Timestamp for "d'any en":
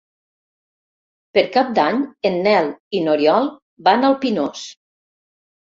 1.81-2.39